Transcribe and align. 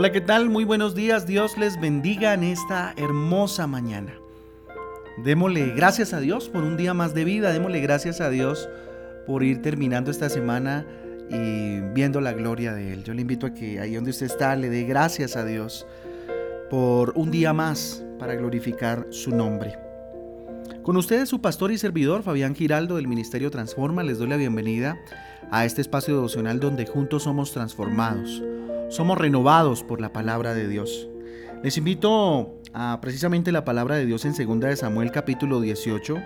Hola, 0.00 0.12
¿qué 0.12 0.22
tal? 0.22 0.48
Muy 0.48 0.64
buenos 0.64 0.94
días. 0.94 1.26
Dios 1.26 1.58
les 1.58 1.78
bendiga 1.78 2.32
en 2.32 2.42
esta 2.42 2.94
hermosa 2.96 3.66
mañana. 3.66 4.14
Démosle 5.22 5.74
gracias 5.76 6.14
a 6.14 6.20
Dios 6.20 6.48
por 6.48 6.64
un 6.64 6.78
día 6.78 6.94
más 6.94 7.12
de 7.12 7.24
vida. 7.24 7.52
Démosle 7.52 7.80
gracias 7.80 8.22
a 8.22 8.30
Dios 8.30 8.66
por 9.26 9.42
ir 9.42 9.60
terminando 9.60 10.10
esta 10.10 10.30
semana 10.30 10.86
y 11.28 11.80
viendo 11.92 12.22
la 12.22 12.32
gloria 12.32 12.72
de 12.72 12.94
Él. 12.94 13.04
Yo 13.04 13.12
le 13.12 13.20
invito 13.20 13.46
a 13.46 13.52
que 13.52 13.78
ahí 13.78 13.94
donde 13.94 14.12
usted 14.12 14.24
está 14.24 14.56
le 14.56 14.70
dé 14.70 14.84
gracias 14.84 15.36
a 15.36 15.44
Dios 15.44 15.86
por 16.70 17.12
un 17.14 17.30
día 17.30 17.52
más 17.52 18.02
para 18.18 18.36
glorificar 18.36 19.06
su 19.10 19.36
nombre. 19.36 19.78
Con 20.82 20.96
ustedes 20.96 21.28
su 21.28 21.42
pastor 21.42 21.72
y 21.72 21.76
servidor 21.76 22.22
Fabián 22.22 22.54
Giraldo 22.54 22.96
del 22.96 23.06
Ministerio 23.06 23.50
Transforma 23.50 24.02
les 24.02 24.18
doy 24.18 24.28
la 24.28 24.38
bienvenida 24.38 24.98
a 25.50 25.66
este 25.66 25.82
espacio 25.82 26.14
devocional 26.14 26.58
donde 26.58 26.86
juntos 26.86 27.24
somos 27.24 27.52
transformados 27.52 28.42
somos 28.90 29.16
renovados 29.16 29.82
por 29.82 30.00
la 30.00 30.12
palabra 30.12 30.52
de 30.52 30.68
Dios. 30.68 31.08
Les 31.62 31.78
invito 31.78 32.56
a 32.74 32.98
precisamente 33.00 33.52
la 33.52 33.64
palabra 33.64 33.96
de 33.96 34.04
Dios 34.04 34.24
en 34.24 34.32
2 34.32 34.60
de 34.60 34.76
Samuel 34.76 35.12
capítulo 35.12 35.60
18 35.60 36.18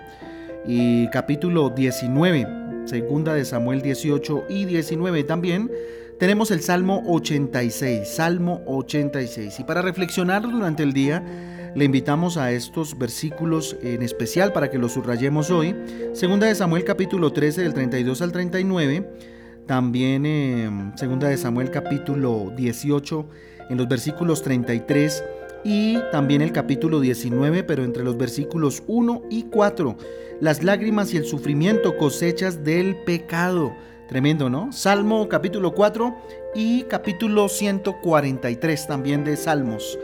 y 0.67 1.07
capítulo 1.09 1.69
19. 1.69 2.47
2 2.85 3.23
de 3.23 3.45
Samuel 3.45 3.81
18 3.81 4.45
y 4.49 4.65
19 4.65 5.23
también 5.23 5.71
tenemos 6.19 6.49
el 6.49 6.61
Salmo 6.61 7.03
86, 7.07 8.07
Salmo 8.07 8.61
86. 8.65 9.59
Y 9.59 9.63
para 9.63 9.81
reflexionar 9.81 10.41
durante 10.43 10.81
el 10.81 10.93
día, 10.93 11.23
le 11.75 11.85
invitamos 11.85 12.37
a 12.37 12.51
estos 12.51 12.97
versículos 12.97 13.75
en 13.83 14.01
especial 14.01 14.53
para 14.53 14.71
que 14.71 14.77
los 14.77 14.93
subrayemos 14.93 15.51
hoy. 15.51 15.75
Segunda 16.13 16.47
de 16.47 16.55
Samuel 16.55 16.83
capítulo 16.83 17.31
13 17.31 17.61
del 17.61 17.73
32 17.73 18.21
al 18.21 18.31
39 18.31 19.34
también 19.65 20.25
en 20.25 20.97
Segunda 20.97 21.27
de 21.27 21.37
Samuel 21.37 21.71
capítulo 21.71 22.51
18 22.55 23.25
en 23.69 23.77
los 23.77 23.87
versículos 23.87 24.43
33 24.43 25.23
y 25.63 25.97
también 26.11 26.41
el 26.41 26.51
capítulo 26.51 26.99
19, 26.99 27.63
pero 27.63 27.83
entre 27.83 28.03
los 28.03 28.17
versículos 28.17 28.83
1 28.85 29.23
y 29.31 29.43
4, 29.43 29.97
las 30.39 30.63
lágrimas 30.63 31.13
y 31.13 31.17
el 31.17 31.25
sufrimiento 31.25 31.97
cosechas 31.97 32.63
del 32.63 32.95
pecado. 32.97 33.73
Tremendo, 34.07 34.51
¿no? 34.51 34.71
Salmo 34.71 35.27
capítulo 35.27 35.73
4 35.73 36.15
y 36.53 36.83
capítulo 36.83 37.49
143 37.49 38.87
también 38.87 39.23
de 39.23 39.35
Salmos. 39.35 39.97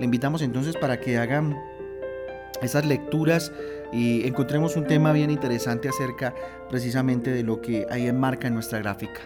Le 0.00 0.06
invitamos 0.06 0.42
entonces 0.42 0.76
para 0.76 0.98
que 0.98 1.18
hagan 1.18 1.56
esas 2.60 2.84
lecturas 2.84 3.52
y 3.94 4.26
encontremos 4.26 4.76
un 4.76 4.84
tema 4.84 5.12
bien 5.12 5.30
interesante 5.30 5.88
acerca 5.88 6.34
precisamente 6.68 7.30
de 7.30 7.42
lo 7.44 7.60
que 7.60 7.86
ahí 7.90 8.08
enmarca 8.08 8.48
en 8.48 8.54
nuestra 8.54 8.80
gráfica. 8.80 9.20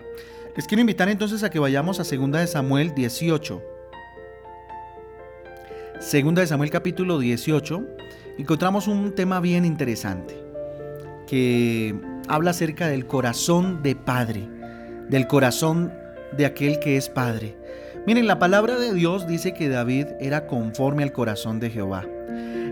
Les 0.57 0.67
quiero 0.67 0.81
invitar 0.81 1.09
entonces 1.09 1.43
a 1.43 1.51
que 1.51 1.59
vayamos 1.59 2.01
a 2.01 2.03
2 2.03 2.31
de 2.33 2.47
Samuel 2.47 2.95
18. 2.95 3.63
2 6.01 6.35
de 6.35 6.47
Samuel 6.47 6.71
capítulo 6.71 7.19
18 7.19 7.85
encontramos 8.39 8.87
un 8.87 9.15
tema 9.15 9.41
bien 9.41 9.65
interesante 9.65 10.35
que 11.27 11.95
habla 12.29 12.51
acerca 12.51 12.89
del 12.89 13.07
corazón 13.07 13.83
de 13.83 13.97
padre, 13.97 14.49
del 15.09 15.27
corazón 15.27 15.93
de 16.37 16.47
aquel 16.47 16.79
que 16.79 16.97
es 16.97 17.09
padre. 17.09 17.57
Miren, 18.07 18.27
la 18.27 18.39
palabra 18.39 18.79
de 18.79 18.95
Dios 18.95 19.27
dice 19.27 19.55
que 19.55 19.69
David 19.69 20.07
era 20.21 20.47
conforme 20.47 21.03
al 21.03 21.13
corazón 21.13 21.61
de 21.61 21.71
Jehová. 21.71 22.07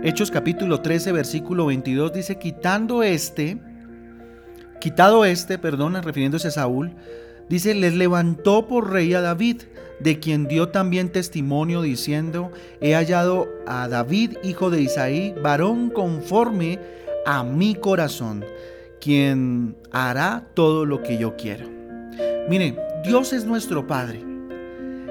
Hechos 0.06 0.30
capítulo 0.30 0.82
13, 0.82 1.10
versículo 1.10 1.66
22 1.66 2.12
dice, 2.12 2.38
quitando 2.38 3.02
este, 3.02 3.58
quitado 4.80 5.24
este, 5.24 5.58
perdona, 5.58 6.00
refiriéndose 6.00 6.46
a 6.46 6.52
Saúl, 6.52 6.92
dice, 7.48 7.74
les 7.74 7.92
levantó 7.92 8.68
por 8.68 8.92
rey 8.92 9.14
a 9.14 9.20
David, 9.20 9.62
de 9.98 10.20
quien 10.20 10.46
dio 10.46 10.68
también 10.68 11.10
testimonio 11.10 11.82
diciendo, 11.82 12.52
he 12.80 12.94
hallado 12.94 13.48
a 13.66 13.88
David, 13.88 14.36
hijo 14.44 14.70
de 14.70 14.82
Isaí, 14.82 15.34
varón 15.42 15.90
conforme 15.90 16.78
a 17.26 17.42
mi 17.42 17.74
corazón, 17.74 18.44
quien 19.00 19.76
hará 19.90 20.46
todo 20.54 20.86
lo 20.86 21.02
que 21.02 21.18
yo 21.18 21.34
quiero. 21.34 21.68
Mire, 22.48 22.78
Dios 23.02 23.32
es 23.32 23.44
nuestro 23.44 23.88
Padre 23.88 24.22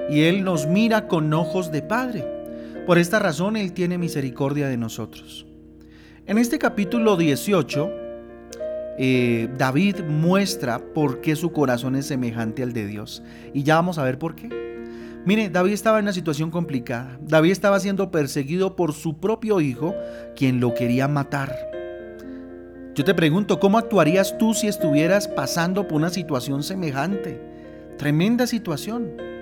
y 0.08 0.22
Él 0.22 0.42
nos 0.42 0.66
mira 0.66 1.06
con 1.06 1.34
ojos 1.34 1.70
de 1.70 1.82
Padre. 1.82 2.35
Por 2.86 2.98
esta 2.98 3.18
razón 3.18 3.56
Él 3.56 3.72
tiene 3.72 3.98
misericordia 3.98 4.68
de 4.68 4.76
nosotros. 4.76 5.44
En 6.24 6.38
este 6.38 6.56
capítulo 6.56 7.16
18, 7.16 7.90
eh, 8.96 9.48
David 9.58 10.04
muestra 10.04 10.78
por 10.94 11.20
qué 11.20 11.34
su 11.34 11.50
corazón 11.50 11.96
es 11.96 12.06
semejante 12.06 12.62
al 12.62 12.72
de 12.72 12.86
Dios. 12.86 13.24
Y 13.52 13.64
ya 13.64 13.74
vamos 13.74 13.98
a 13.98 14.04
ver 14.04 14.20
por 14.20 14.36
qué. 14.36 14.48
Mire, 15.24 15.48
David 15.48 15.72
estaba 15.72 15.98
en 15.98 16.04
una 16.04 16.12
situación 16.12 16.52
complicada. 16.52 17.18
David 17.20 17.50
estaba 17.50 17.80
siendo 17.80 18.12
perseguido 18.12 18.76
por 18.76 18.92
su 18.92 19.18
propio 19.18 19.60
hijo, 19.60 19.92
quien 20.36 20.60
lo 20.60 20.72
quería 20.72 21.08
matar. 21.08 21.56
Yo 22.94 23.02
te 23.02 23.14
pregunto, 23.14 23.58
¿cómo 23.58 23.78
actuarías 23.78 24.38
tú 24.38 24.54
si 24.54 24.68
estuvieras 24.68 25.26
pasando 25.26 25.88
por 25.88 25.96
una 25.96 26.10
situación 26.10 26.62
semejante? 26.62 27.42
Tremenda 27.98 28.46
situación. 28.46 29.35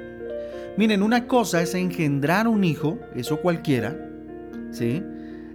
Miren, 0.76 1.02
una 1.02 1.26
cosa 1.26 1.62
es 1.62 1.74
engendrar 1.74 2.48
un 2.48 2.64
hijo, 2.64 2.98
eso 3.14 3.40
cualquiera, 3.40 3.96
¿sí? 4.70 5.02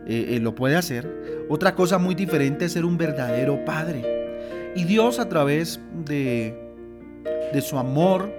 Eh, 0.07 0.35
eh, 0.35 0.39
lo 0.39 0.55
puede 0.55 0.75
hacer. 0.75 1.45
Otra 1.49 1.75
cosa 1.75 1.97
muy 1.97 2.15
diferente 2.15 2.65
es 2.65 2.71
ser 2.71 2.85
un 2.85 2.97
verdadero 2.97 3.63
padre. 3.65 4.71
Y 4.75 4.85
Dios 4.85 5.19
a 5.19 5.27
través 5.27 5.81
de, 6.05 6.57
de 7.53 7.61
su 7.61 7.77
amor, 7.77 8.31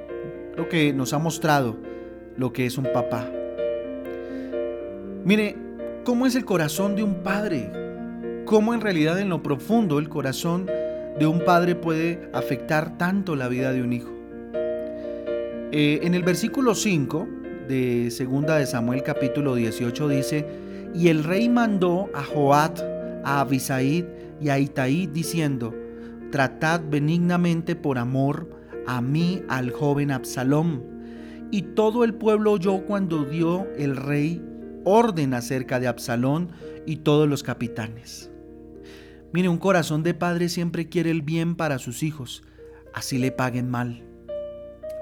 lo 0.56 0.68
que 0.68 0.92
nos 0.92 1.12
ha 1.12 1.18
mostrado 1.18 1.76
lo 2.36 2.52
que 2.52 2.64
es 2.64 2.78
un 2.78 2.86
papá. 2.92 3.30
Mire, 5.24 5.56
¿cómo 6.04 6.26
es 6.26 6.34
el 6.34 6.46
corazón 6.46 6.96
de 6.96 7.02
un 7.02 7.16
padre? 7.16 7.70
¿Cómo 8.46 8.72
en 8.72 8.80
realidad 8.80 9.20
en 9.20 9.28
lo 9.28 9.42
profundo 9.42 9.98
el 9.98 10.08
corazón 10.08 10.66
de 11.18 11.26
un 11.26 11.44
padre 11.44 11.74
puede 11.74 12.30
afectar 12.32 12.96
tanto 12.96 13.36
la 13.36 13.48
vida 13.48 13.72
de 13.72 13.82
un 13.82 13.92
hijo? 13.92 14.19
Eh, 15.72 16.00
en 16.02 16.16
el 16.16 16.24
versículo 16.24 16.74
5 16.74 17.28
de 17.68 18.10
segunda 18.10 18.56
de 18.56 18.66
Samuel 18.66 19.04
capítulo 19.04 19.54
18 19.54 20.08
dice, 20.08 20.44
y 20.96 21.08
el 21.08 21.22
rey 21.22 21.48
mandó 21.48 22.10
a 22.12 22.24
Joat, 22.24 22.80
a 23.24 23.40
Abisaid 23.40 24.04
y 24.40 24.48
a 24.48 24.58
Itaí 24.58 25.06
diciendo, 25.06 25.72
tratad 26.32 26.80
benignamente 26.90 27.76
por 27.76 27.98
amor 27.98 28.50
a 28.88 29.00
mí 29.00 29.42
al 29.48 29.70
joven 29.70 30.10
Absalom. 30.10 30.80
Y 31.52 31.62
todo 31.62 32.02
el 32.02 32.14
pueblo 32.14 32.50
oyó 32.50 32.84
cuando 32.84 33.24
dio 33.24 33.68
el 33.78 33.96
rey 33.96 34.42
orden 34.84 35.34
acerca 35.34 35.78
de 35.78 35.86
Absalón 35.86 36.50
y 36.84 36.96
todos 36.96 37.28
los 37.28 37.44
capitanes. 37.44 38.28
Mire, 39.32 39.48
un 39.48 39.58
corazón 39.58 40.02
de 40.02 40.14
padre 40.14 40.48
siempre 40.48 40.88
quiere 40.88 41.12
el 41.12 41.22
bien 41.22 41.54
para 41.54 41.78
sus 41.78 42.02
hijos, 42.02 42.42
así 42.92 43.18
le 43.18 43.30
paguen 43.30 43.70
mal. 43.70 44.02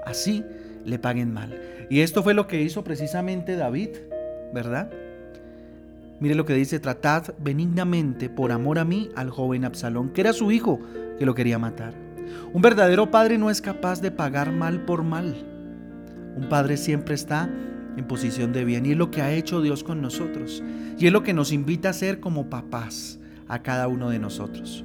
Así 0.05 0.43
le 0.85 0.99
paguen 0.99 1.33
mal. 1.33 1.59
Y 1.89 2.01
esto 2.01 2.23
fue 2.23 2.33
lo 2.33 2.47
que 2.47 2.61
hizo 2.61 2.83
precisamente 2.83 3.55
David, 3.55 3.89
¿verdad? 4.53 4.91
Mire 6.19 6.35
lo 6.35 6.45
que 6.45 6.53
dice, 6.53 6.79
tratad 6.79 7.33
benignamente 7.39 8.29
por 8.29 8.51
amor 8.51 8.77
a 8.79 8.85
mí 8.85 9.09
al 9.15 9.29
joven 9.29 9.63
Absalón, 9.63 10.09
que 10.09 10.21
era 10.21 10.33
su 10.33 10.51
hijo 10.51 10.79
que 11.17 11.25
lo 11.25 11.33
quería 11.33 11.57
matar. 11.57 11.93
Un 12.53 12.61
verdadero 12.61 13.09
padre 13.09 13.37
no 13.37 13.49
es 13.49 13.61
capaz 13.61 14.01
de 14.01 14.11
pagar 14.11 14.51
mal 14.51 14.85
por 14.85 15.03
mal. 15.03 15.35
Un 16.35 16.49
padre 16.49 16.77
siempre 16.77 17.15
está 17.15 17.49
en 17.95 18.05
posición 18.05 18.53
de 18.53 18.65
bien 18.65 18.85
y 18.85 18.91
es 18.91 18.97
lo 18.97 19.11
que 19.11 19.21
ha 19.21 19.31
hecho 19.31 19.61
Dios 19.61 19.83
con 19.83 20.01
nosotros. 20.01 20.63
Y 20.97 21.07
es 21.07 21.13
lo 21.13 21.23
que 21.23 21.33
nos 21.33 21.51
invita 21.51 21.89
a 21.89 21.93
ser 21.93 22.19
como 22.19 22.49
papás 22.49 23.19
a 23.47 23.63
cada 23.63 23.87
uno 23.87 24.09
de 24.09 24.19
nosotros. 24.19 24.83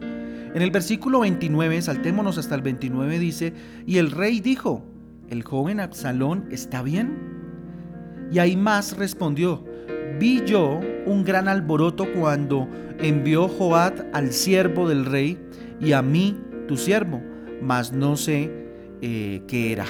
En 0.55 0.63
el 0.63 0.71
versículo 0.71 1.21
29, 1.21 1.83
saltémonos 1.83 2.39
hasta 2.39 2.55
el 2.55 2.63
29, 2.63 3.19
dice, 3.19 3.53
y 3.87 3.99
el 3.99 4.13
rey 4.13 4.41
dijo, 4.41 4.85
¿el 5.31 5.43
joven 5.43 5.81
Absalón 5.81 6.47
está 6.51 6.83
bien? 6.83 7.17
Y 8.31 8.39
ahí 8.39 8.57
más 8.57 8.97
respondió, 8.97 9.65
vi 10.19 10.43
yo 10.45 10.81
un 11.07 11.25
gran 11.25 11.49
alboroto 11.49 12.07
cuando 12.13 12.69
envió 12.99 13.49
Joat 13.49 14.01
al 14.13 14.33
siervo 14.33 14.89
del 14.89 15.05
rey 15.05 15.39
y 15.81 15.93
a 15.93 16.03
mí, 16.03 16.41
tu 16.67 16.77
siervo, 16.77 17.23
mas 17.61 17.93
no 17.93 18.17
sé 18.17 18.51
eh, 19.03 19.43
qué 19.47 19.73
era. 19.73 19.87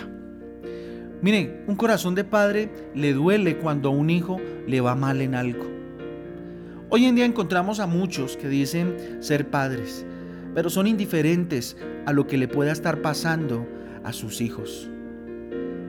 Miren, 1.23 1.65
un 1.67 1.77
corazón 1.77 2.15
de 2.15 2.25
padre 2.25 2.71
le 2.95 3.15
duele 3.15 3.57
cuando 3.57 3.89
a 3.89 3.93
un 3.93 4.11
hijo 4.11 4.39
le 4.67 4.81
va 4.81 4.95
mal 4.95 5.21
en 5.21 5.35
algo. 5.35 5.65
Hoy 6.91 7.07
en 7.07 7.15
día 7.15 7.25
encontramos 7.25 7.81
a 7.81 7.87
muchos 7.87 8.37
que 8.37 8.49
dicen 8.49 9.19
ser 9.21 9.49
padres, 9.49 10.05
pero 10.55 10.69
son 10.69 10.87
indiferentes 10.87 11.77
a 12.07 12.13
lo 12.13 12.27
que 12.27 12.37
le 12.37 12.47
pueda 12.47 12.73
estar 12.73 13.01
pasando 13.01 13.67
a 14.05 14.13
sus 14.13 14.41
hijos. 14.41 14.91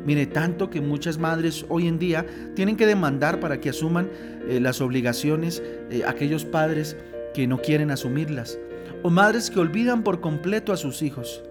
Mire, 0.06 0.28
tanto 0.28 0.70
que 0.70 0.82
muchas 0.82 1.18
madres 1.18 1.66
hoy 1.68 1.88
en 1.88 1.98
día 1.98 2.26
tienen 2.54 2.78
que 2.78 2.86
demandar 2.86 3.40
para 3.40 3.60
que 3.60 3.70
asuman 3.70 4.10
eh, 4.48 4.60
las 4.60 4.80
obligaciones 4.80 5.64
eh, 5.90 6.04
aquellos 6.08 6.46
padres 6.46 6.96
que 7.34 7.48
no 7.48 7.60
quieren 7.60 7.90
asumirlas. 7.90 8.60
O 9.02 9.10
madres 9.10 9.50
que 9.50 9.60
olvidan 9.60 10.04
por 10.04 10.22
completo 10.22 10.72
a 10.72 10.78
sus 10.78 11.02
hijos, 11.02 11.44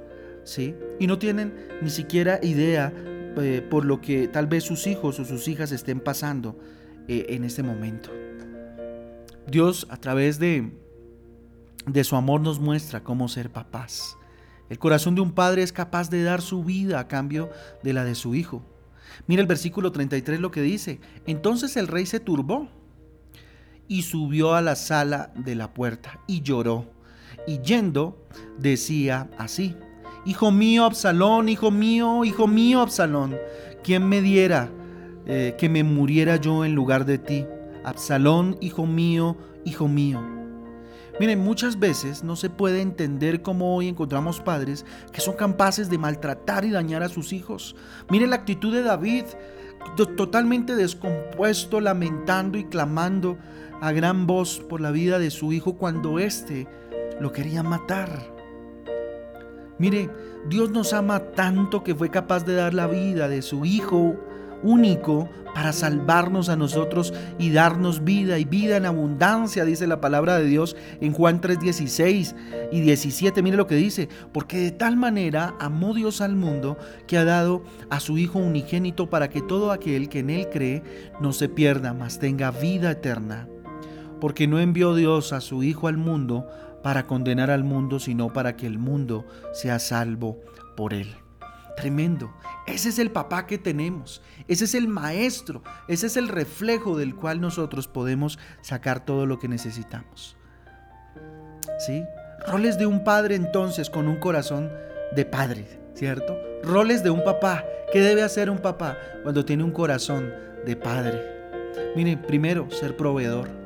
¿sí? 0.45 0.75
Y 1.01 1.09
no 1.09 1.19
tienen 1.19 1.53
ni 1.83 1.91
siquiera 1.91 2.39
idea 2.43 2.93
eh, 3.37 3.61
por 3.69 3.85
lo 3.85 4.01
que 4.01 4.29
tal 4.29 4.47
vez 4.47 4.63
sus 4.63 4.87
hijos 4.87 5.19
o 5.19 5.25
sus 5.25 5.49
hijas 5.49 5.73
estén 5.73 6.01
pasando 6.01 6.57
en 7.07 7.45
este 7.45 7.63
momento. 7.63 8.09
Dios 9.47 9.87
a 9.91 9.99
través 9.99 10.39
de, 10.39 10.73
de 11.87 12.05
su 12.05 12.17
amor 12.17 12.41
nos 12.41 12.61
muestra 12.61 13.03
cómo 13.03 13.29
ser 13.29 13.51
papás. 13.51 14.17
El 14.71 14.79
corazón 14.79 15.15
de 15.15 15.21
un 15.21 15.33
padre 15.33 15.63
es 15.63 15.73
capaz 15.73 16.11
de 16.11 16.23
dar 16.23 16.41
su 16.41 16.65
vida 16.65 16.99
a 16.99 17.09
cambio 17.09 17.51
de 17.83 17.93
la 17.93 18.05
de 18.05 18.15
su 18.15 18.35
hijo. 18.35 18.63
Mira 19.27 19.43
el 19.43 19.49
versículo 19.49 19.93
33 19.93 20.41
lo 20.41 20.51
que 20.51 20.63
dice. 20.63 21.01
Entonces 21.27 21.77
el 21.77 21.89
rey 21.89 22.07
se 22.07 22.21
turbó 22.21 22.69
y 23.89 24.03
subió 24.03 24.55
a 24.55 24.63
la 24.63 24.77
sala 24.77 25.33
de 25.35 25.55
la 25.55 25.73
puerta 25.73 26.21
y 26.27 26.43
lloró. 26.43 26.87
Y 27.47 27.59
yendo 27.61 28.27
decía 28.59 29.29
así, 29.39 29.77
Hijo 30.27 30.51
mío 30.51 30.85
Absalón, 30.85 31.51
hijo 31.51 31.71
mío, 31.71 32.25
hijo 32.25 32.47
mío 32.47 32.81
Absalón, 32.81 33.37
¿quién 33.83 34.09
me 34.09 34.23
diera 34.23 34.71
eh, 35.27 35.55
que 35.59 35.69
me 35.69 35.85
muriera 35.85 36.37
yo 36.37 36.65
en 36.65 36.75
lugar 36.75 37.05
de 37.05 37.19
ti? 37.19 37.45
Absalón, 37.85 38.57
hijo 38.63 38.87
mío, 38.87 39.37
hijo 39.67 39.87
mío. 39.87 40.23
Miren, 41.21 41.39
muchas 41.39 41.79
veces 41.79 42.25
no 42.25 42.35
se 42.35 42.51
puede 42.51 42.81
entender 42.81 43.41
cómo 43.41 43.77
hoy 43.77 43.89
encontramos 43.89 44.41
padres 44.41 44.85
que 45.13 45.21
son 45.21 45.37
capaces 45.37 45.89
de 45.89 45.99
maltratar 45.99 46.65
y 46.65 46.71
dañar 46.71 47.05
a 47.05 47.09
sus 47.09 47.33
hijos. 47.33 47.77
Miren 48.11 48.31
la 48.31 48.37
actitud 48.37 48.75
de 48.75 48.83
David, 48.83 49.25
totalmente 50.17 50.75
descompuesto, 50.75 51.81
lamentando 51.81 52.59
y 52.59 52.65
clamando 52.65 53.39
a 53.81 53.93
gran 53.93 54.27
voz 54.27 54.59
por 54.59 54.81
la 54.81 54.91
vida 54.91 55.19
de 55.21 55.31
su 55.31 55.53
hijo 55.53 55.75
cuando 55.77 56.19
éste 56.19 56.67
lo 57.21 57.31
quería 57.31 57.63
matar. 57.63 58.35
Mire, 59.79 60.11
Dios 60.49 60.71
nos 60.71 60.93
ama 60.93 61.21
tanto 61.21 61.83
que 61.83 61.95
fue 61.95 62.11
capaz 62.11 62.45
de 62.45 62.55
dar 62.55 62.75
la 62.75 62.87
vida 62.87 63.29
de 63.29 63.43
su 63.43 63.65
Hijo 63.65 64.17
único 64.65 65.29
para 65.55 65.73
salvarnos 65.73 66.49
a 66.49 66.57
nosotros 66.57 67.15
y 67.39 67.53
darnos 67.53 68.03
vida 68.03 68.39
y 68.39 68.45
vida 68.45 68.77
en 68.77 68.87
abundancia, 68.87 69.65
dice 69.65 69.87
la 69.87 70.01
palabra 70.01 70.39
de 70.39 70.47
Dios 70.47 70.77
en 71.01 71.13
Juan 71.13 71.41
3:16 71.41 72.35
y 72.73 72.81
17. 72.81 73.41
Mire 73.43 73.57
lo 73.57 73.69
que 73.69 73.77
dice, 73.77 74.09
porque 74.33 74.59
de 74.59 74.73
tal 74.73 74.97
manera 74.97 75.55
amó 75.61 75.95
Dios 75.95 76.21
al 76.21 76.35
mundo 76.35 76.77
que 77.07 77.19
ha 77.19 77.25
dado 77.25 77.63
a 77.89 78.01
su 78.01 78.19
Hijo 78.19 78.41
unigénito 78.41 79.09
para 79.09 79.31
que 79.31 79.41
todo 79.41 79.71
aquel 79.71 80.09
que 80.09 80.19
en 80.19 80.31
él 80.31 80.49
cree 80.51 80.83
no 81.21 81.33
se 81.33 81.49
pierda, 81.49 81.95
mas 81.95 82.19
tenga 82.19 82.51
vida 82.51 82.91
eterna. 82.91 83.49
Porque 84.21 84.49
no 84.49 84.59
envió 84.59 84.95
Dios 84.95 85.33
a 85.33 85.41
su 85.41 85.63
Hijo 85.63 85.87
al 85.87 85.99
mundo 85.99 86.47
para 86.83 87.07
condenar 87.07 87.51
al 87.51 87.65
mundo, 87.65 88.01
sino 88.01 88.33
para 88.33 88.57
que 88.57 88.67
el 88.67 88.79
mundo 88.79 89.25
sea 89.53 89.79
salvo 89.79 90.41
por 90.77 90.95
él. 90.95 91.24
Tremendo. 91.77 92.33
Ese 92.67 92.89
es 92.89 92.99
el 92.99 93.11
papá 93.11 93.47
que 93.47 93.59
tenemos. 93.59 94.23
Ese 94.49 94.65
es 94.65 94.75
el 94.75 94.89
maestro. 94.89 95.63
Ese 95.89 96.07
es 96.07 96.17
el 96.17 96.29
reflejo 96.29 96.97
del 96.97 97.15
cual 97.15 97.41
nosotros 97.41 97.89
podemos 97.89 98.39
sacar 98.63 99.05
todo 99.05 99.27
lo 99.27 99.39
que 99.39 99.49
necesitamos. 99.49 100.37
¿Sí? 101.79 102.05
Roles 102.47 102.79
de 102.79 102.87
un 102.87 103.05
padre 103.05 103.35
entonces 103.35 103.91
con 103.91 104.07
un 104.07 104.17
corazón 104.17 104.71
de 105.15 105.25
padre, 105.25 105.67
¿cierto? 105.95 106.37
Roles 106.63 107.03
de 107.03 107.11
un 107.11 107.25
papá. 107.25 107.65
¿Qué 107.93 108.01
debe 108.01 108.23
hacer 108.23 108.51
un 108.51 108.59
papá 108.59 108.99
cuando 109.23 109.45
tiene 109.45 109.65
un 109.65 109.73
corazón 109.73 110.33
de 110.65 110.77
padre? 110.77 111.23
Miren, 111.97 112.23
primero, 112.23 112.71
ser 112.71 112.97
proveedor. 112.97 113.64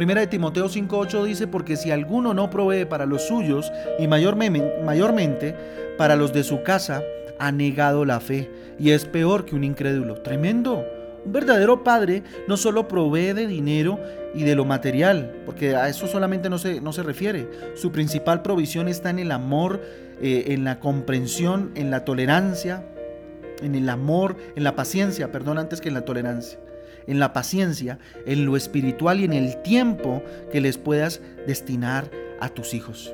Primera 0.00 0.22
de 0.22 0.28
Timoteo 0.28 0.66
5.8 0.66 1.24
dice, 1.26 1.46
porque 1.46 1.76
si 1.76 1.90
alguno 1.90 2.32
no 2.32 2.48
provee 2.48 2.86
para 2.86 3.04
los 3.04 3.28
suyos 3.28 3.70
y 3.98 4.08
mayormente 4.08 5.54
para 5.98 6.16
los 6.16 6.32
de 6.32 6.42
su 6.42 6.62
casa, 6.62 7.02
ha 7.38 7.52
negado 7.52 8.06
la 8.06 8.18
fe 8.18 8.50
y 8.78 8.92
es 8.92 9.04
peor 9.04 9.44
que 9.44 9.54
un 9.54 9.62
incrédulo. 9.62 10.22
Tremendo. 10.22 10.86
Un 11.26 11.32
verdadero 11.34 11.84
padre 11.84 12.22
no 12.48 12.56
solo 12.56 12.88
provee 12.88 13.34
de 13.34 13.46
dinero 13.46 14.00
y 14.34 14.44
de 14.44 14.54
lo 14.54 14.64
material, 14.64 15.42
porque 15.44 15.76
a 15.76 15.90
eso 15.90 16.06
solamente 16.06 16.48
no 16.48 16.56
se, 16.56 16.80
no 16.80 16.94
se 16.94 17.02
refiere. 17.02 17.50
Su 17.74 17.92
principal 17.92 18.40
provisión 18.40 18.88
está 18.88 19.10
en 19.10 19.18
el 19.18 19.30
amor, 19.30 19.82
eh, 20.22 20.44
en 20.46 20.64
la 20.64 20.80
comprensión, 20.80 21.72
en 21.74 21.90
la 21.90 22.06
tolerancia, 22.06 22.86
en 23.60 23.74
el 23.74 23.86
amor, 23.90 24.38
en 24.56 24.64
la 24.64 24.74
paciencia, 24.74 25.30
perdón, 25.30 25.58
antes 25.58 25.82
que 25.82 25.88
en 25.88 25.94
la 25.94 26.06
tolerancia 26.06 26.58
en 27.10 27.18
la 27.18 27.32
paciencia, 27.32 27.98
en 28.24 28.46
lo 28.46 28.56
espiritual 28.56 29.18
y 29.18 29.24
en 29.24 29.32
el 29.32 29.60
tiempo 29.62 30.22
que 30.52 30.60
les 30.60 30.78
puedas 30.78 31.20
destinar 31.44 32.08
a 32.40 32.50
tus 32.50 32.72
hijos. 32.72 33.12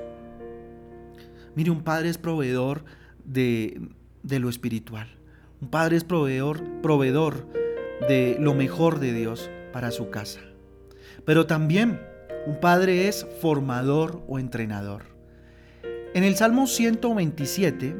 Mire, 1.54 1.70
un 1.70 1.82
padre 1.82 2.10
es 2.10 2.18
proveedor 2.18 2.84
de, 3.24 3.80
de 4.22 4.38
lo 4.38 4.50
espiritual. 4.50 5.08
Un 5.62 5.68
padre 5.68 5.96
es 5.96 6.04
proveedor, 6.04 6.62
proveedor 6.82 7.46
de 8.06 8.36
lo 8.38 8.52
mejor 8.52 9.00
de 9.00 9.14
Dios 9.14 9.48
para 9.72 9.90
su 9.90 10.10
casa. 10.10 10.40
Pero 11.24 11.46
también 11.46 11.98
un 12.46 12.60
padre 12.60 13.08
es 13.08 13.26
formador 13.40 14.22
o 14.28 14.38
entrenador. 14.38 15.04
En 16.12 16.22
el 16.22 16.36
Salmo 16.36 16.66
127, 16.66 17.96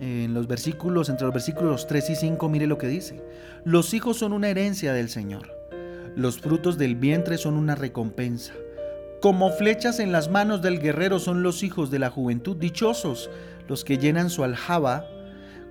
en 0.00 0.34
los 0.34 0.46
versículos, 0.46 1.08
entre 1.08 1.26
los 1.26 1.34
versículos 1.34 1.86
3 1.86 2.10
y 2.10 2.16
5, 2.16 2.48
mire 2.48 2.66
lo 2.66 2.78
que 2.78 2.86
dice. 2.86 3.22
Los 3.64 3.94
hijos 3.94 4.18
son 4.18 4.32
una 4.32 4.48
herencia 4.48 4.92
del 4.92 5.08
Señor. 5.08 5.50
Los 6.16 6.38
frutos 6.40 6.78
del 6.78 6.96
vientre 6.96 7.38
son 7.38 7.54
una 7.54 7.74
recompensa. 7.74 8.54
Como 9.20 9.50
flechas 9.50 9.98
en 9.98 10.12
las 10.12 10.30
manos 10.30 10.62
del 10.62 10.80
guerrero 10.80 11.18
son 11.18 11.42
los 11.42 11.62
hijos 11.62 11.90
de 11.90 11.98
la 11.98 12.10
juventud. 12.10 12.56
Dichosos 12.56 13.30
los 13.66 13.84
que 13.84 13.98
llenan 13.98 14.30
su 14.30 14.44
aljaba 14.44 15.04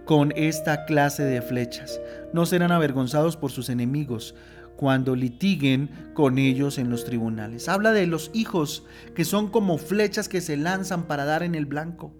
con 0.06 0.34
esta 0.36 0.86
clase 0.86 1.24
de 1.24 1.42
flechas. 1.42 2.02
No 2.34 2.46
serán 2.46 2.72
avergonzados 2.72 3.38
por 3.38 3.52
sus 3.52 3.70
enemigos 3.70 4.36
cuando 4.76 5.16
litiguen 5.16 5.90
con 6.14 6.38
ellos 6.38 6.78
en 6.78 6.90
los 6.90 7.04
tribunales. 7.04 7.68
Habla 7.68 7.92
de 7.92 8.08
los 8.08 8.32
hijos 8.34 8.84
que 9.16 9.26
son 9.26 9.50
como 9.50 9.78
flechas 9.78 10.30
que 10.30 10.42
se 10.42 10.56
lanzan 10.56 11.04
para 11.04 11.26
dar 11.26 11.44
en 11.44 11.56
el 11.56 11.66
blanco. 11.66 12.14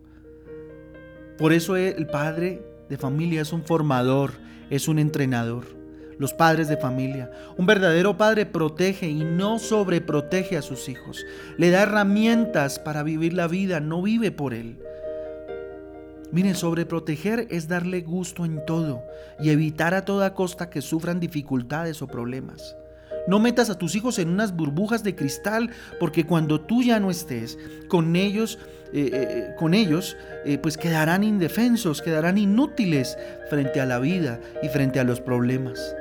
Por 1.38 1.54
eso 1.54 1.76
el 1.76 2.08
padre 2.08 2.62
de 2.90 2.98
familia 2.98 3.42
es 3.42 3.54
un 3.54 3.64
formador, 3.64 4.32
es 4.70 4.88
un 4.88 5.00
entrenador. 5.00 5.66
Los 6.18 6.34
padres 6.34 6.68
de 6.68 6.78
familia. 6.78 7.30
Un 7.58 7.68
verdadero 7.68 8.18
padre 8.18 8.48
protege 8.48 9.08
y 9.08 9.24
no 9.24 9.60
sobreprotege 9.60 10.58
a 10.58 10.64
sus 10.64 10.90
hijos. 10.90 11.24
Le 11.58 11.70
da 11.70 11.84
herramientas 11.84 12.80
para 12.80 13.04
vivir 13.04 13.34
la 13.34 13.48
vida, 13.48 13.80
no 13.80 14.02
vive 14.02 14.32
por 14.32 14.56
él. 14.56 14.80
Miren, 16.32 16.56
sobreproteger 16.56 17.48
es 17.52 17.68
darle 17.68 18.02
gusto 18.02 18.46
en 18.46 18.66
todo 18.66 19.04
y 19.40 19.52
evitar 19.52 19.94
a 19.94 20.06
toda 20.06 20.34
costa 20.34 20.72
que 20.72 20.82
sufran 20.82 21.20
dificultades 21.20 22.02
o 22.02 22.08
problemas. 22.08 22.76
No 23.28 23.40
metas 23.40 23.70
a 23.70 23.78
tus 23.78 23.96
hijos 23.96 24.20
en 24.20 24.30
unas 24.30 24.56
burbujas 24.56 25.04
de 25.04 25.14
cristal 25.16 25.70
porque 26.00 26.26
cuando 26.26 26.62
tú 26.62 26.82
ya 26.82 27.00
no 27.00 27.12
estés 27.12 27.58
con 27.90 28.16
ellos, 28.16 28.58
eh, 28.94 29.10
eh, 29.14 29.56
con 29.58 29.74
ellos, 29.74 30.16
eh, 30.46 30.58
pues 30.58 30.78
quedarán 30.78 31.26
indefensos, 31.26 32.02
quedarán 32.02 32.38
inútiles 32.38 33.18
frente 33.50 33.82
a 33.82 33.86
la 33.86 34.00
vida 34.00 34.40
y 34.64 34.70
frente 34.70 35.02
a 35.02 35.04
los 35.04 35.20
problemas. 35.20 35.94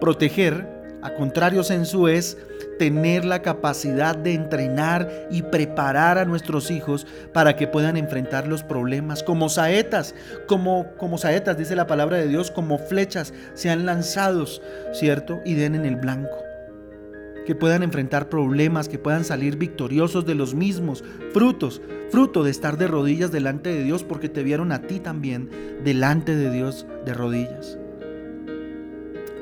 Proteger, 0.00 0.66
a 1.00 1.14
contrario 1.14 1.62
sensu, 1.62 2.08
es 2.08 2.38
tener 2.76 3.24
la 3.24 3.40
capacidad 3.40 4.16
de 4.16 4.34
entrenar 4.34 5.28
y 5.30 5.42
preparar 5.42 6.18
a 6.18 6.24
nuestros 6.24 6.72
hijos 6.72 7.06
para 7.32 7.54
que 7.54 7.68
puedan 7.68 7.96
enfrentar 7.96 8.48
los 8.48 8.64
problemas 8.64 9.22
como 9.22 9.48
saetas, 9.48 10.12
como, 10.48 10.88
como 10.96 11.18
saetas, 11.18 11.56
dice 11.56 11.76
la 11.76 11.86
palabra 11.86 12.16
de 12.16 12.26
Dios, 12.26 12.50
como 12.50 12.78
flechas 12.78 13.32
sean 13.54 13.86
lanzados, 13.86 14.60
¿cierto? 14.92 15.40
Y 15.44 15.54
den 15.54 15.76
en 15.76 15.84
el 15.84 15.94
blanco 15.94 16.43
que 17.46 17.54
puedan 17.54 17.82
enfrentar 17.82 18.28
problemas, 18.28 18.88
que 18.88 18.98
puedan 18.98 19.24
salir 19.24 19.56
victoriosos 19.56 20.24
de 20.26 20.34
los 20.34 20.54
mismos, 20.54 21.04
frutos, 21.32 21.82
fruto 22.10 22.42
de 22.42 22.50
estar 22.50 22.78
de 22.78 22.86
rodillas 22.86 23.32
delante 23.32 23.70
de 23.70 23.84
Dios 23.84 24.04
porque 24.04 24.28
te 24.28 24.42
vieron 24.42 24.72
a 24.72 24.82
ti 24.82 25.00
también 25.00 25.50
delante 25.84 26.34
de 26.36 26.50
Dios 26.50 26.86
de 27.04 27.14
rodillas. 27.14 27.78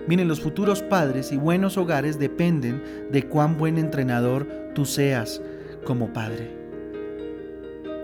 Miren, 0.09 0.27
los 0.27 0.41
futuros 0.41 0.83
padres 0.83 1.31
y 1.31 1.37
buenos 1.37 1.77
hogares 1.77 2.19
dependen 2.19 2.83
de 3.13 3.29
cuán 3.29 3.57
buen 3.57 3.79
entrenador 3.79 4.49
tú 4.75 4.85
seas 4.85 5.41
como 5.85 6.13
padre. 6.13 6.51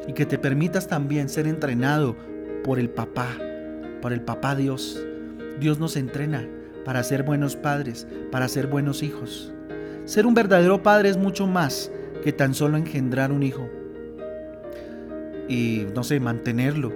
Y 0.06 0.12
que 0.12 0.24
te 0.24 0.38
permitas 0.38 0.86
también 0.86 1.28
ser 1.28 1.46
entrenado 1.48 2.16
por 2.62 2.78
el 2.78 2.88
papá, 2.88 3.26
por 4.00 4.12
el 4.12 4.20
papá 4.20 4.54
Dios. 4.54 5.04
Dios 5.58 5.80
nos 5.80 5.96
entrena 5.96 6.48
para 6.84 7.02
ser 7.02 7.24
buenos 7.24 7.56
padres, 7.56 8.06
para 8.30 8.48
ser 8.48 8.68
buenos 8.68 9.02
hijos. 9.02 9.52
Ser 10.08 10.24
un 10.24 10.32
verdadero 10.32 10.82
padre 10.82 11.10
es 11.10 11.18
mucho 11.18 11.46
más 11.46 11.92
que 12.24 12.32
tan 12.32 12.54
solo 12.54 12.78
engendrar 12.78 13.30
un 13.30 13.42
hijo 13.42 13.68
y, 15.50 15.84
no 15.94 16.02
sé, 16.02 16.18
mantenerlo. 16.18 16.94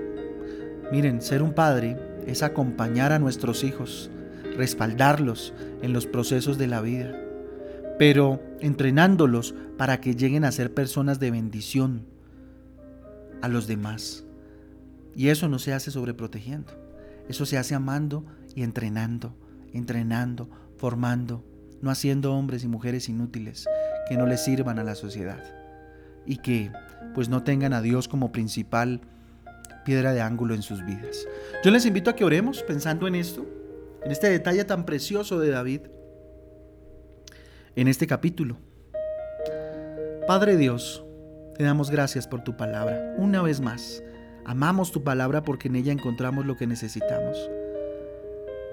Miren, 0.91 1.21
ser 1.21 1.43
un 1.43 1.53
padre 1.53 1.99
es 2.27 2.43
acompañar 2.43 3.13
a 3.13 3.19
nuestros 3.19 3.65
hijos, 3.65 4.11
respaldarlos 4.57 5.53
en 5.83 5.93
los 5.93 6.07
procesos 6.07 6.57
de 6.57 6.69
la 6.69 6.81
vida, 6.81 7.15
pero 7.99 8.43
entrenándolos 8.61 9.55
para 9.77 10.01
que 10.01 10.17
lleguen 10.17 10.47
a 10.47 10.53
ser 10.53 10.73
personas 10.73 11.21
de 11.21 11.33
bendición 11.33 12.07
a 13.43 13.49
los 13.49 13.67
demás. 13.67 14.25
Y 15.15 15.29
eso 15.29 15.51
no 15.51 15.59
se 15.59 15.75
hace 15.75 15.91
sobreprotegiendo. 15.91 16.73
Eso 17.29 17.45
se 17.45 17.59
hace 17.59 17.75
amando 17.75 18.25
y 18.55 18.63
entrenando, 18.63 19.35
entrenando, 19.75 20.49
formando, 20.79 21.45
no 21.83 21.91
haciendo 21.91 22.33
hombres 22.33 22.65
y 22.65 22.69
mujeres 22.69 23.09
inútiles 23.09 23.69
que 24.09 24.17
no 24.17 24.27
les 24.27 24.43
sirvan 24.43 24.79
a 24.79 24.85
la 24.85 24.95
sociedad 24.95 25.43
y 26.25 26.37
que 26.39 26.71
pues 27.15 27.29
no 27.29 27.43
tengan 27.43 27.73
a 27.73 27.83
Dios 27.83 28.09
como 28.09 28.33
principal 28.33 29.01
piedra 29.85 30.13
de 30.13 30.21
ángulo 30.21 30.55
en 30.55 30.63
sus 30.63 30.85
vidas. 30.85 31.27
Yo 31.65 31.71
les 31.71 31.85
invito 31.85 32.11
a 32.11 32.17
que 32.17 32.25
oremos 32.25 32.63
pensando 32.63 33.07
en 33.07 33.17
esto, 33.17 33.47
en 34.05 34.13
este 34.13 34.31
detalle 34.31 34.65
tan 34.65 34.87
precioso 34.87 35.39
de 35.41 35.51
David, 35.51 35.81
en 37.75 37.89
este 37.89 38.07
capítulo. 38.07 38.59
Padre 40.27 40.57
Dios, 40.57 41.05
te 41.57 41.65
damos 41.65 41.91
gracias 41.91 42.29
por 42.29 42.45
tu 42.45 42.57
palabra. 42.57 43.15
Una 43.19 43.43
vez 43.43 43.61
más, 43.61 44.03
amamos 44.45 44.93
tu 44.93 45.03
palabra 45.03 45.43
porque 45.43 45.69
en 45.69 45.77
ella 45.77 45.93
encontramos 45.93 46.47
lo 46.47 46.57
que 46.57 46.67
necesitamos. 46.67 47.51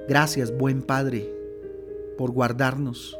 Gracias, 0.07 0.55
buen 0.55 0.81
Padre, 0.81 1.38
por 2.19 2.31
guardarnos, 2.31 3.17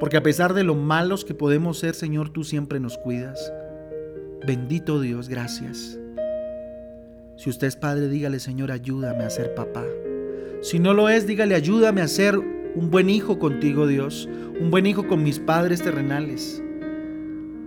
porque 0.00 0.16
a 0.16 0.22
pesar 0.22 0.54
de 0.54 0.64
lo 0.64 0.74
malos 0.74 1.26
que 1.26 1.34
podemos 1.34 1.78
ser, 1.78 1.94
Señor, 1.94 2.30
tú 2.30 2.44
siempre 2.44 2.80
nos 2.80 2.96
cuidas. 2.96 3.52
Bendito 4.46 5.02
Dios, 5.02 5.28
gracias. 5.28 5.98
Si 7.36 7.50
usted 7.50 7.66
es 7.66 7.76
padre, 7.76 8.08
dígale, 8.08 8.40
Señor, 8.40 8.72
ayúdame 8.72 9.24
a 9.24 9.28
ser 9.28 9.54
papá. 9.54 9.84
Si 10.62 10.78
no 10.78 10.94
lo 10.94 11.10
es, 11.10 11.26
dígale, 11.26 11.54
ayúdame 11.54 12.00
a 12.00 12.08
ser 12.08 12.38
un 12.38 12.90
buen 12.90 13.10
hijo 13.10 13.38
contigo, 13.38 13.86
Dios, 13.86 14.26
un 14.58 14.70
buen 14.70 14.86
hijo 14.86 15.06
con 15.06 15.22
mis 15.22 15.38
padres 15.38 15.82
terrenales. 15.82 16.62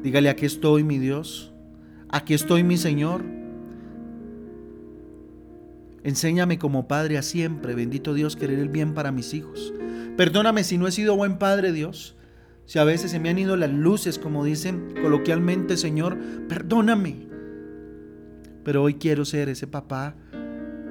Dígale, 0.02 0.30
aquí 0.30 0.48
estoy, 0.48 0.84
mi 0.84 0.98
Dios, 0.98 1.54
aquí 2.10 2.34
estoy, 2.34 2.64
mi 2.64 2.78
Señor. 2.78 3.22
Enséñame 6.04 6.58
como 6.58 6.88
padre 6.88 7.20
a 7.20 7.22
siempre, 7.22 7.76
bendito 7.76 8.16
Dios, 8.16 8.36
querer 8.36 8.58
el 8.58 8.70
bien 8.70 8.96
para 8.96 9.12
mis 9.12 9.36
hijos. 9.36 9.72
Perdóname 10.18 10.64
si 10.64 10.78
no 10.78 10.88
he 10.88 10.92
sido 10.92 11.16
buen 11.16 11.38
padre, 11.38 11.72
Dios. 11.72 12.16
Si 12.66 12.80
a 12.80 12.84
veces 12.84 13.12
se 13.12 13.20
me 13.20 13.30
han 13.30 13.38
ido 13.38 13.58
las 13.58 13.72
luces, 13.72 14.18
como 14.18 14.44
dicen 14.44 14.94
coloquialmente, 15.02 15.78
Señor, 15.78 16.18
perdóname. 16.48 17.28
Pero 18.64 18.82
hoy 18.82 18.96
quiero 18.96 19.26
ser 19.26 19.50
ese 19.50 19.68
papá, 19.68 20.16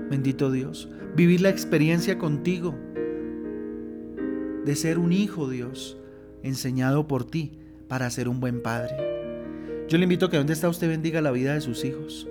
bendito 0.08 0.50
Dios. 0.52 0.88
Vivir 1.16 1.40
la 1.40 1.48
experiencia 1.48 2.18
contigo 2.18 2.74
de 4.64 4.76
ser 4.76 4.98
un 4.98 5.12
hijo, 5.12 5.48
Dios, 5.48 5.98
enseñado 6.42 7.08
por 7.08 7.24
ti 7.24 7.58
para 7.88 8.08
ser 8.10 8.28
un 8.28 8.40
buen 8.40 8.62
padre. 8.62 8.94
Yo 9.88 9.98
le 9.98 10.04
invito 10.04 10.26
a 10.26 10.30
que 10.30 10.36
donde 10.36 10.52
está 10.52 10.68
usted 10.68 10.88
bendiga 10.88 11.20
la 11.20 11.30
vida 11.30 11.54
de 11.54 11.60
sus 11.60 11.84
hijos. 11.84 12.28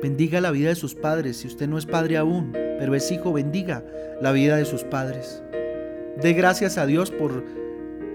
Bendiga 0.00 0.40
la 0.40 0.50
vida 0.50 0.68
de 0.68 0.74
sus 0.74 0.94
padres. 0.94 1.38
Si 1.38 1.48
usted 1.48 1.68
no 1.68 1.78
es 1.78 1.86
padre 1.86 2.16
aún, 2.16 2.52
pero 2.52 2.94
es 2.94 3.10
hijo, 3.10 3.32
bendiga 3.32 3.84
la 4.20 4.32
vida 4.32 4.56
de 4.56 4.64
sus 4.64 4.84
padres. 4.84 5.42
De 6.20 6.32
gracias 6.32 6.78
a 6.78 6.86
Dios 6.86 7.10
por 7.10 7.44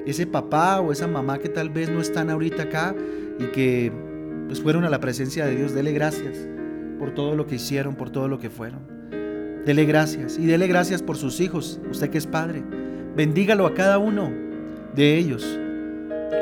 ese 0.05 0.25
papá 0.25 0.79
o 0.79 0.91
esa 0.91 1.07
mamá 1.07 1.39
que 1.39 1.49
tal 1.49 1.69
vez 1.69 1.89
no 1.89 2.01
están 2.01 2.29
ahorita 2.29 2.63
acá 2.63 2.95
y 3.39 3.45
que 3.47 3.91
pues 4.47 4.61
fueron 4.61 4.83
a 4.85 4.89
la 4.89 4.99
presencia 4.99 5.45
de 5.45 5.55
Dios. 5.55 5.73
Dele 5.73 5.91
gracias 5.91 6.47
por 6.97 7.13
todo 7.13 7.35
lo 7.35 7.45
que 7.45 7.55
hicieron, 7.55 7.95
por 7.95 8.09
todo 8.09 8.27
lo 8.27 8.39
que 8.39 8.49
fueron. 8.49 8.99
Dele 9.65 9.85
gracias 9.85 10.37
y 10.37 10.45
dele 10.45 10.67
gracias 10.67 11.03
por 11.03 11.17
sus 11.17 11.39
hijos, 11.39 11.79
usted 11.89 12.09
que 12.09 12.17
es 12.17 12.27
padre. 12.27 12.63
Bendígalo 13.15 13.67
a 13.67 13.73
cada 13.73 13.97
uno 13.97 14.31
de 14.95 15.17
ellos 15.17 15.45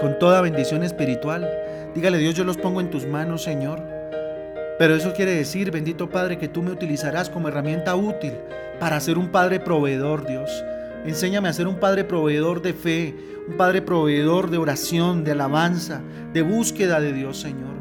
con 0.02 0.20
toda 0.20 0.42
bendición 0.42 0.84
espiritual. 0.84 1.50
Dígale, 1.96 2.18
Dios, 2.20 2.36
yo 2.36 2.44
los 2.44 2.58
pongo 2.58 2.82
en 2.82 2.90
tus 2.90 3.06
manos, 3.06 3.44
Señor. 3.44 3.82
Pero 4.78 4.96
eso 4.96 5.14
quiere 5.14 5.32
decir, 5.32 5.72
bendito 5.72 6.10
Padre, 6.10 6.38
que 6.38 6.48
tú 6.48 6.62
me 6.62 6.72
utilizarás 6.72 7.30
como 7.30 7.48
herramienta 7.48 7.96
útil 7.96 8.34
para 8.80 9.00
ser 9.00 9.18
un 9.18 9.30
Padre 9.30 9.60
proveedor, 9.60 10.26
Dios. 10.28 10.64
Enséñame 11.06 11.50
a 11.50 11.54
ser 11.54 11.68
un 11.68 11.80
Padre 11.80 12.04
proveedor 12.04 12.62
de 12.62 12.74
fe, 12.74 13.16
un 13.48 13.58
Padre 13.58 13.82
proveedor 13.82 14.50
de 14.50 14.58
oración, 14.58 15.24
de 15.24 15.32
alabanza, 15.32 16.02
de 16.34 16.42
búsqueda 16.42 17.00
de 17.00 17.14
Dios, 17.14 17.38
Señor. 17.40 17.78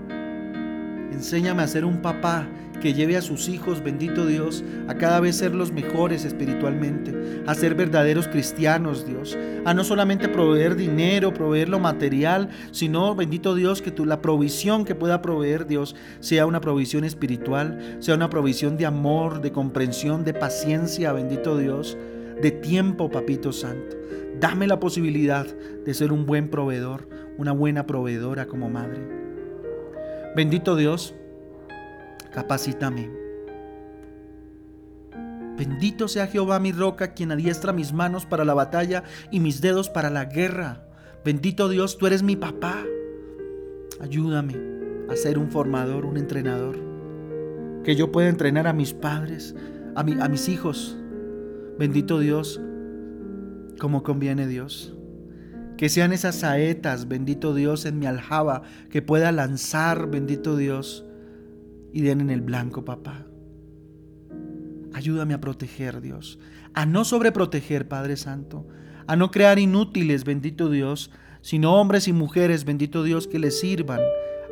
Enséñame 1.12 1.62
a 1.62 1.66
ser 1.66 1.84
un 1.84 2.02
papá 2.02 2.46
que 2.80 2.94
lleve 2.94 3.16
a 3.16 3.22
sus 3.22 3.48
hijos, 3.48 3.82
bendito 3.82 4.26
Dios, 4.26 4.62
a 4.86 4.94
cada 4.94 5.18
vez 5.20 5.36
ser 5.36 5.54
los 5.54 5.72
mejores 5.72 6.24
espiritualmente, 6.24 7.42
a 7.46 7.54
ser 7.54 7.74
verdaderos 7.74 8.28
cristianos, 8.28 9.06
Dios, 9.06 9.36
a 9.64 9.74
no 9.74 9.82
solamente 9.82 10.28
proveer 10.28 10.76
dinero, 10.76 11.32
proveer 11.32 11.68
lo 11.68 11.78
material, 11.78 12.50
sino, 12.70 13.14
bendito 13.14 13.54
Dios, 13.54 13.82
que 13.82 13.90
tú, 13.90 14.04
la 14.04 14.20
provisión 14.20 14.84
que 14.84 14.94
pueda 14.94 15.22
proveer 15.22 15.66
Dios 15.66 15.96
sea 16.20 16.46
una 16.46 16.60
provisión 16.60 17.04
espiritual, 17.04 17.96
sea 18.00 18.14
una 18.14 18.30
provisión 18.30 18.76
de 18.76 18.86
amor, 18.86 19.40
de 19.40 19.52
comprensión, 19.52 20.24
de 20.24 20.34
paciencia, 20.34 21.12
bendito 21.12 21.56
Dios, 21.56 21.96
de 22.40 22.50
tiempo, 22.50 23.10
papito 23.10 23.52
santo. 23.52 23.96
Dame 24.38 24.66
la 24.66 24.78
posibilidad 24.78 25.46
de 25.46 25.94
ser 25.94 26.12
un 26.12 26.26
buen 26.26 26.50
proveedor, 26.50 27.08
una 27.38 27.52
buena 27.52 27.86
proveedora 27.86 28.46
como 28.46 28.68
madre. 28.68 29.00
Bendito 30.34 30.76
Dios, 30.76 31.14
capacítame. 32.32 33.10
Bendito 35.56 36.06
sea 36.06 36.26
Jehová 36.26 36.60
mi 36.60 36.72
roca, 36.72 37.14
quien 37.14 37.32
adiestra 37.32 37.72
mis 37.72 37.94
manos 37.94 38.26
para 38.26 38.44
la 38.44 38.52
batalla 38.52 39.04
y 39.30 39.40
mis 39.40 39.62
dedos 39.62 39.88
para 39.88 40.10
la 40.10 40.26
guerra. 40.26 40.86
Bendito 41.24 41.70
Dios, 41.70 41.96
tú 41.96 42.06
eres 42.06 42.22
mi 42.22 42.36
papá. 42.36 42.84
Ayúdame 44.00 44.54
a 45.08 45.16
ser 45.16 45.38
un 45.38 45.50
formador, 45.50 46.04
un 46.04 46.18
entrenador. 46.18 46.76
Que 47.84 47.96
yo 47.96 48.12
pueda 48.12 48.28
entrenar 48.28 48.66
a 48.66 48.74
mis 48.74 48.92
padres, 48.92 49.54
a, 49.94 50.00
a 50.00 50.28
mis 50.28 50.48
hijos. 50.50 50.98
Bendito 51.78 52.18
Dios, 52.18 52.60
como 53.78 54.02
conviene 54.02 54.46
Dios. 54.46 54.94
Que 55.76 55.90
sean 55.90 56.12
esas 56.12 56.36
saetas, 56.36 57.06
bendito 57.06 57.54
Dios, 57.54 57.84
en 57.84 57.98
mi 57.98 58.06
aljaba, 58.06 58.62
que 58.90 59.02
pueda 59.02 59.30
lanzar, 59.30 60.10
bendito 60.10 60.56
Dios, 60.56 61.04
y 61.92 62.00
den 62.00 62.22
en 62.22 62.30
el 62.30 62.40
blanco, 62.40 62.84
papá. 62.84 63.26
Ayúdame 64.94 65.34
a 65.34 65.40
proteger, 65.40 66.00
Dios, 66.00 66.38
a 66.72 66.86
no 66.86 67.04
sobreproteger, 67.04 67.86
Padre 67.88 68.16
Santo, 68.16 68.66
a 69.06 69.14
no 69.16 69.30
crear 69.30 69.58
inútiles, 69.58 70.24
bendito 70.24 70.70
Dios, 70.70 71.10
sino 71.42 71.78
hombres 71.78 72.08
y 72.08 72.14
mujeres, 72.14 72.64
bendito 72.64 73.02
Dios, 73.02 73.28
que 73.28 73.38
le 73.38 73.50
sirvan 73.50 74.00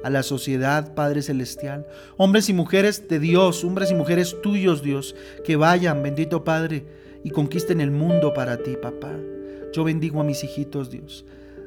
a 0.04 0.10
la 0.10 0.22
sociedad, 0.22 0.94
Padre 0.94 1.22
Celestial. 1.22 1.86
Hombres 2.18 2.50
y 2.50 2.52
mujeres 2.52 3.08
de 3.08 3.18
Dios, 3.18 3.64
hombres 3.64 3.90
y 3.90 3.94
mujeres 3.94 4.36
tuyos, 4.42 4.82
Dios, 4.82 5.16
que 5.46 5.56
vayan, 5.56 6.02
bendito 6.02 6.44
Padre, 6.44 6.84
y 7.24 7.30
conquisten 7.30 7.80
el 7.80 7.90
mundo 7.90 8.32
para 8.34 8.58
ti, 8.58 8.76
papá. 8.80 9.12
Yo 9.72 9.82
bendigo 9.82 10.20
a 10.20 10.24
mis 10.24 10.44
hijitos, 10.44 10.90
Dios. 10.90 11.24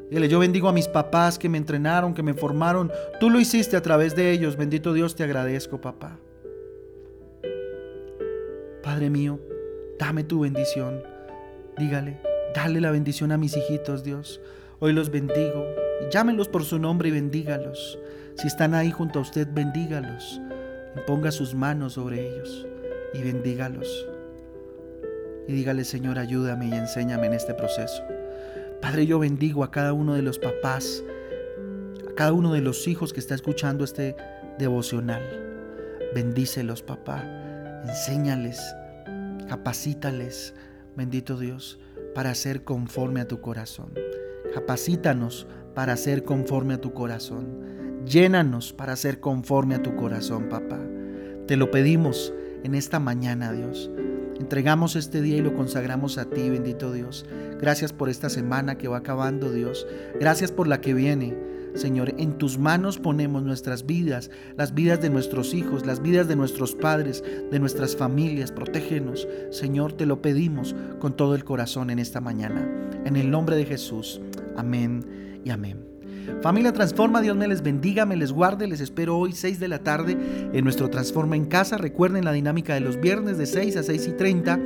Dile, 0.10 0.30
yo 0.30 0.40
bendigo 0.40 0.70
a 0.70 0.74
mis 0.74 0.88
papás 0.88 1.38
que 1.38 1.50
me 1.50 1.58
entrenaron, 1.58 2.14
que 2.14 2.24
me 2.24 2.34
formaron. 2.34 2.92
Tú 3.20 3.30
lo 3.30 3.40
hiciste 3.40 3.76
a 3.76 3.82
través 3.82 4.16
de 4.16 4.32
ellos. 4.32 4.56
Bendito 4.56 4.94
Dios, 4.94 5.16
te 5.16 5.24
agradezco, 5.24 5.82
papá. 5.82 6.18
Padre 8.82 9.10
mío, 9.10 9.40
dame 10.00 10.24
tu 10.24 10.42
bendición. 10.42 11.04
Dígale, 11.78 12.22
dale 12.56 12.80
la 12.80 12.92
bendición 12.92 13.34
a 13.34 13.38
mis 13.38 13.58
hijitos, 13.58 14.04
Dios. 14.04 14.40
Hoy 14.80 14.94
los 14.94 15.10
bendigo. 15.10 15.66
Llámenlos 16.12 16.48
por 16.48 16.64
su 16.64 16.80
nombre 16.80 17.10
y 17.10 17.12
bendígalos. 17.12 18.00
Si 18.36 18.48
están 18.48 18.76
ahí 18.76 18.92
junto 18.92 19.20
a 19.20 19.24
usted, 19.24 19.48
bendígalos. 19.52 20.40
Y 20.96 21.00
ponga 21.06 21.32
sus 21.32 21.54
manos 21.54 21.94
sobre 21.94 22.30
ellos 22.30 22.66
y 23.14 23.24
bendígalos. 23.24 24.08
Y 25.48 25.54
dígale, 25.54 25.86
Señor, 25.86 26.20
ayúdame 26.20 26.68
y 26.68 26.74
enséñame 26.74 27.28
en 27.28 27.34
este 27.34 27.54
proceso. 27.54 28.04
Padre, 28.82 29.06
yo 29.06 29.18
bendigo 29.20 29.64
a 29.64 29.72
cada 29.72 29.94
uno 29.94 30.14
de 30.14 30.22
los 30.22 30.40
papás, 30.40 31.04
a 32.10 32.14
cada 32.16 32.34
uno 32.34 32.54
de 32.54 32.62
los 32.62 32.88
hijos 32.88 33.14
que 33.14 33.20
está 33.20 33.34
escuchando 33.34 33.84
este 33.84 34.16
devocional. 34.60 35.22
Bendícelos, 36.14 36.82
papá. 36.84 37.24
Enséñales, 37.88 38.62
capacítales, 39.48 40.54
bendito 40.96 41.38
Dios, 41.38 41.80
para 42.14 42.36
ser 42.36 42.64
conforme 42.64 43.22
a 43.22 43.28
tu 43.28 43.40
corazón. 43.40 43.94
Capacítanos 44.54 45.48
para 45.74 45.96
ser 45.96 46.24
conforme 46.24 46.74
a 46.74 46.82
tu 46.82 46.94
corazón. 46.94 48.04
Llénanos 48.06 48.74
para 48.74 48.96
ser 48.96 49.20
conforme 49.20 49.76
a 49.76 49.84
tu 49.84 49.96
corazón, 49.96 50.50
papá. 50.50 50.80
Te 51.48 51.56
lo 51.56 51.72
pedimos 51.72 52.34
en 52.64 52.76
esta 52.76 53.00
mañana, 53.00 53.54
Dios. 53.54 53.90
Entregamos 54.40 54.96
este 54.96 55.22
día 55.22 55.38
y 55.38 55.42
lo 55.42 55.56
consagramos 55.56 56.18
a 56.18 56.26
ti, 56.26 56.50
bendito 56.50 56.92
Dios. 56.92 57.26
Gracias 57.60 57.94
por 57.94 58.10
esta 58.10 58.30
semana 58.30 58.78
que 58.78 58.88
va 58.88 58.98
acabando, 58.98 59.52
Dios. 59.52 59.88
Gracias 60.20 60.52
por 60.52 60.68
la 60.68 60.82
que 60.82 60.94
viene. 60.94 61.36
Señor, 61.74 62.14
en 62.18 62.38
tus 62.38 62.58
manos 62.58 62.98
ponemos 62.98 63.44
nuestras 63.44 63.86
vidas, 63.86 64.32
las 64.56 64.74
vidas 64.74 65.02
de 65.02 65.10
nuestros 65.10 65.54
hijos, 65.54 65.86
las 65.86 66.02
vidas 66.02 66.28
de 66.28 66.36
nuestros 66.36 66.76
padres, 66.76 67.24
de 67.52 67.60
nuestras 67.60 67.96
familias. 67.96 68.52
Protégenos. 68.52 69.28
Señor, 69.52 69.94
te 69.94 70.06
lo 70.06 70.22
pedimos 70.22 70.76
con 71.00 71.16
todo 71.16 71.36
el 71.36 71.44
corazón 71.44 71.90
en 71.90 72.00
esta 72.00 72.22
mañana. 72.22 72.68
En 73.06 73.16
el 73.16 73.30
nombre 73.30 73.56
de 73.56 73.66
Jesús. 73.66 74.22
Amén 74.56 75.42
y 75.44 75.52
amén. 75.52 75.97
Familia 76.42 76.72
Transforma, 76.72 77.22
Dios 77.22 77.36
me 77.36 77.48
les 77.48 77.64
bendiga, 77.64 78.06
me 78.06 78.16
les 78.16 78.32
guarde, 78.32 78.68
les 78.68 78.80
espero 78.80 79.18
hoy 79.18 79.34
6 79.34 79.60
de 79.60 79.68
la 79.68 79.80
tarde 79.80 80.18
en 80.54 80.64
nuestro 80.64 80.90
Transforma 80.90 81.36
en 81.36 81.46
Casa. 81.46 81.78
Recuerden 81.78 82.26
la 82.26 82.32
dinámica 82.32 82.74
de 82.74 82.80
los 82.80 83.00
viernes 83.00 83.38
de 83.38 83.46
6 83.46 83.78
a 83.78 83.84
6 83.84 84.08
y 84.08 84.12
30, 84.12 84.60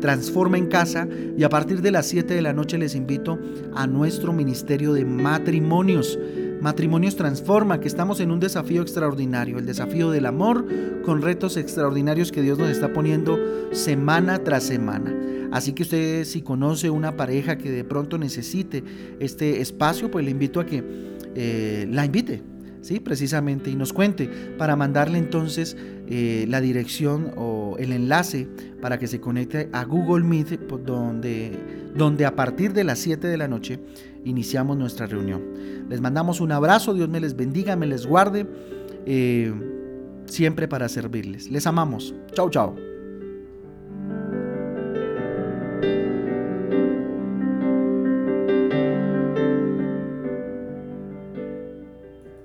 Transforma 0.00 0.58
en 0.58 0.66
Casa 0.66 1.06
y 1.36 1.42
a 1.42 1.48
partir 1.48 1.82
de 1.82 1.90
las 1.90 2.06
7 2.06 2.32
de 2.32 2.42
la 2.42 2.52
noche 2.52 2.78
les 2.78 2.94
invito 2.94 3.38
a 3.74 3.86
nuestro 3.86 4.32
Ministerio 4.32 4.92
de 4.92 5.04
Matrimonios. 5.04 6.18
Matrimonios 6.60 7.14
Transforma, 7.14 7.80
que 7.80 7.86
estamos 7.86 8.18
en 8.20 8.32
un 8.32 8.40
desafío 8.40 8.82
extraordinario, 8.82 9.58
el 9.58 9.66
desafío 9.66 10.10
del 10.10 10.26
amor 10.26 10.66
con 11.04 11.22
retos 11.22 11.56
extraordinarios 11.56 12.32
que 12.32 12.42
Dios 12.42 12.58
nos 12.58 12.70
está 12.70 12.92
poniendo 12.92 13.38
semana 13.72 14.42
tras 14.42 14.64
semana. 14.64 15.14
Así 15.52 15.72
que 15.72 15.84
usted 15.84 16.24
si 16.24 16.42
conoce 16.42 16.90
una 16.90 17.16
pareja 17.16 17.56
que 17.58 17.70
de 17.70 17.84
pronto 17.84 18.18
necesite 18.18 18.82
este 19.20 19.60
espacio, 19.60 20.10
pues 20.10 20.24
le 20.24 20.32
invito 20.32 20.58
a 20.60 20.66
que 20.66 20.82
eh, 21.34 21.86
la 21.90 22.04
invite, 22.04 22.42
¿sí? 22.82 23.00
Precisamente, 23.00 23.70
y 23.70 23.76
nos 23.76 23.92
cuente 23.92 24.28
para 24.58 24.74
mandarle 24.74 25.18
entonces 25.18 25.76
eh, 26.08 26.44
la 26.48 26.60
dirección 26.60 27.32
o 27.36 27.76
el 27.78 27.92
enlace 27.92 28.48
para 28.80 28.98
que 28.98 29.06
se 29.06 29.20
conecte 29.20 29.68
a 29.72 29.84
Google 29.84 30.24
Meet, 30.24 30.58
donde, 30.84 31.52
donde 31.94 32.26
a 32.26 32.34
partir 32.34 32.72
de 32.72 32.84
las 32.84 32.98
7 32.98 33.28
de 33.28 33.36
la 33.36 33.46
noche 33.46 33.78
iniciamos 34.24 34.76
nuestra 34.76 35.06
reunión. 35.06 35.42
Les 35.88 36.00
mandamos 36.00 36.40
un 36.40 36.52
abrazo, 36.52 36.94
Dios 36.94 37.08
me 37.08 37.20
les 37.20 37.36
bendiga, 37.36 37.76
me 37.76 37.86
les 37.86 38.06
guarde, 38.06 38.46
eh, 39.06 39.52
siempre 40.26 40.68
para 40.68 40.88
servirles. 40.88 41.50
Les 41.50 41.66
amamos. 41.66 42.14
Chao, 42.34 42.50
chao. 42.50 42.87